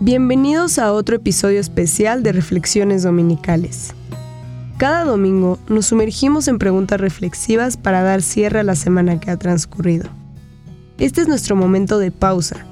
Bienvenidos 0.00 0.78
a 0.78 0.92
otro 0.92 1.16
episodio 1.16 1.58
especial 1.58 2.22
de 2.22 2.32
Reflexiones 2.32 3.02
Dominicales. 3.02 3.94
Cada 4.76 5.04
domingo 5.04 5.58
nos 5.70 5.86
sumergimos 5.86 6.48
en 6.48 6.58
preguntas 6.58 7.00
reflexivas 7.00 7.78
para 7.78 8.02
dar 8.02 8.20
cierre 8.20 8.60
a 8.60 8.62
la 8.62 8.76
semana 8.76 9.18
que 9.18 9.30
ha 9.30 9.38
transcurrido. 9.38 10.10
Este 10.98 11.22
es 11.22 11.28
nuestro 11.28 11.56
momento 11.56 11.98
de 11.98 12.10
pausa, 12.10 12.66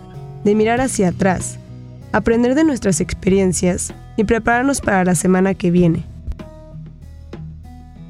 de 0.45 0.55
mirar 0.55 0.83
hacia 0.83 1.09
atrás, 1.09 1.59
aprender 2.13 2.55
de 2.55 2.65
nuestras 2.65 3.01
experiencias 3.01 3.95
y 4.19 4.25
prepararnos 4.25 4.83
para 4.83 5.03
la 5.03 5.15
semana 5.15 5.55
que 5.55 5.71
viene. 5.71 6.05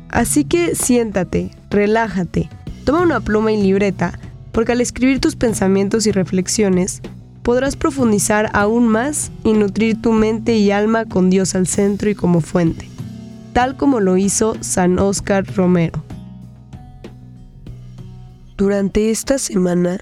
Así 0.08 0.44
que 0.44 0.74
siéntate, 0.74 1.52
relájate, 1.70 2.50
toma 2.84 3.02
una 3.02 3.20
pluma 3.20 3.52
y 3.52 3.62
libreta, 3.62 4.18
porque 4.50 4.72
al 4.72 4.80
escribir 4.80 5.20
tus 5.20 5.36
pensamientos 5.36 6.08
y 6.08 6.10
reflexiones, 6.10 7.00
podrás 7.44 7.76
profundizar 7.76 8.50
aún 8.54 8.88
más 8.88 9.30
y 9.44 9.52
nutrir 9.52 10.00
tu 10.00 10.12
mente 10.12 10.56
y 10.56 10.72
alma 10.72 11.04
con 11.04 11.30
Dios 11.30 11.54
al 11.54 11.68
centro 11.68 12.10
y 12.10 12.14
como 12.16 12.40
fuente, 12.40 12.88
tal 13.52 13.76
como 13.76 14.00
lo 14.00 14.16
hizo 14.16 14.56
San 14.60 14.98
Óscar 14.98 15.46
Romero. 15.54 16.02
Durante 18.56 19.10
esta 19.10 19.38
semana, 19.38 20.00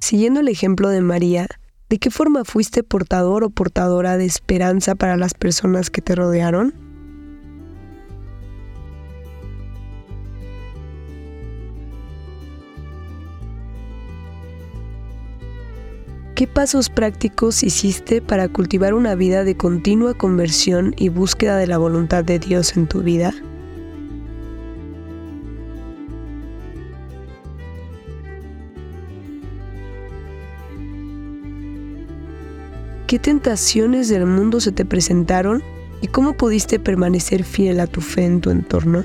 siguiendo 0.00 0.40
el 0.40 0.48
ejemplo 0.48 0.88
de 0.88 1.00
María, 1.00 1.46
¿de 1.88 1.98
qué 1.98 2.10
forma 2.10 2.44
fuiste 2.44 2.82
portador 2.82 3.44
o 3.44 3.50
portadora 3.50 4.16
de 4.16 4.26
esperanza 4.26 4.96
para 4.96 5.16
las 5.16 5.32
personas 5.32 5.90
que 5.90 6.02
te 6.02 6.16
rodearon? 6.16 6.74
¿Qué 16.40 16.46
pasos 16.46 16.88
prácticos 16.88 17.62
hiciste 17.62 18.22
para 18.22 18.48
cultivar 18.48 18.94
una 18.94 19.14
vida 19.14 19.44
de 19.44 19.58
continua 19.58 20.14
conversión 20.14 20.94
y 20.96 21.10
búsqueda 21.10 21.58
de 21.58 21.66
la 21.66 21.76
voluntad 21.76 22.24
de 22.24 22.38
Dios 22.38 22.78
en 22.78 22.86
tu 22.86 23.02
vida? 23.02 23.34
¿Qué 33.06 33.18
tentaciones 33.18 34.08
del 34.08 34.24
mundo 34.24 34.60
se 34.60 34.72
te 34.72 34.86
presentaron 34.86 35.62
y 36.00 36.06
cómo 36.06 36.38
pudiste 36.38 36.78
permanecer 36.78 37.44
fiel 37.44 37.80
a 37.80 37.86
tu 37.86 38.00
fe 38.00 38.24
en 38.24 38.40
tu 38.40 38.48
entorno? 38.48 39.04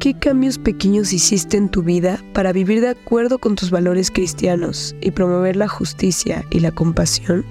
¿Qué 0.00 0.14
cambios 0.14 0.58
pequeños 0.58 1.12
hiciste 1.12 1.56
en 1.56 1.68
tu 1.68 1.82
vida 1.82 2.22
para 2.32 2.52
vivir 2.52 2.80
de 2.80 2.90
acuerdo 2.90 3.38
con 3.38 3.56
tus 3.56 3.72
valores 3.72 4.12
cristianos 4.12 4.94
y 5.00 5.10
promover 5.10 5.56
la 5.56 5.66
justicia 5.66 6.44
y 6.50 6.60
la 6.60 6.70
compasión? 6.70 7.44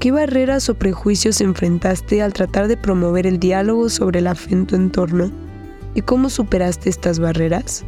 ¿Qué 0.00 0.10
barreras 0.10 0.68
o 0.68 0.74
prejuicios 0.74 1.40
enfrentaste 1.40 2.20
al 2.20 2.32
tratar 2.32 2.66
de 2.66 2.76
promover 2.76 3.28
el 3.28 3.38
diálogo 3.38 3.90
sobre 3.90 4.20
la 4.20 4.34
fe 4.34 4.54
en 4.54 4.66
tu 4.66 4.74
entorno? 4.74 5.30
¿Y 5.94 6.00
cómo 6.00 6.28
superaste 6.28 6.90
estas 6.90 7.20
barreras? 7.20 7.84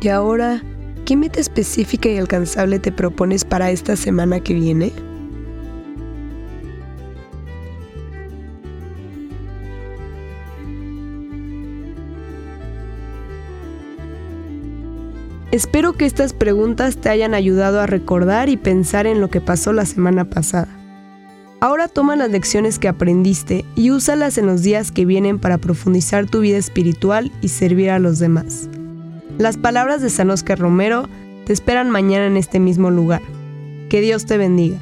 Y 0.00 0.08
ahora, 0.08 0.62
¿qué 1.04 1.16
meta 1.16 1.40
específica 1.40 2.08
y 2.08 2.18
alcanzable 2.18 2.78
te 2.78 2.92
propones 2.92 3.44
para 3.44 3.70
esta 3.70 3.96
semana 3.96 4.40
que 4.40 4.54
viene? 4.54 4.92
Espero 15.50 15.94
que 15.94 16.04
estas 16.04 16.34
preguntas 16.34 16.98
te 16.98 17.08
hayan 17.08 17.34
ayudado 17.34 17.80
a 17.80 17.86
recordar 17.86 18.48
y 18.48 18.56
pensar 18.56 19.06
en 19.06 19.20
lo 19.20 19.28
que 19.28 19.40
pasó 19.40 19.72
la 19.72 19.86
semana 19.86 20.26
pasada. 20.26 20.68
Ahora 21.60 21.88
toma 21.88 22.14
las 22.14 22.30
lecciones 22.30 22.78
que 22.78 22.86
aprendiste 22.86 23.64
y 23.74 23.90
úsalas 23.90 24.38
en 24.38 24.46
los 24.46 24.62
días 24.62 24.92
que 24.92 25.06
vienen 25.06 25.40
para 25.40 25.58
profundizar 25.58 26.26
tu 26.26 26.40
vida 26.40 26.58
espiritual 26.58 27.32
y 27.40 27.48
servir 27.48 27.90
a 27.90 27.98
los 27.98 28.20
demás. 28.20 28.68
Las 29.38 29.56
palabras 29.56 30.02
de 30.02 30.10
San 30.10 30.30
Oscar 30.30 30.58
Romero 30.58 31.08
te 31.46 31.52
esperan 31.52 31.90
mañana 31.90 32.26
en 32.26 32.36
este 32.36 32.58
mismo 32.58 32.90
lugar. 32.90 33.22
Que 33.88 34.00
Dios 34.00 34.26
te 34.26 34.36
bendiga. 34.36 34.78